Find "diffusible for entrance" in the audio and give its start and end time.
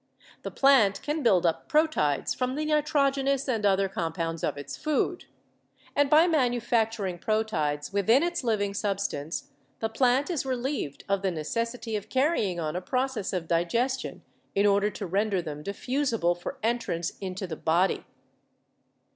15.61-17.11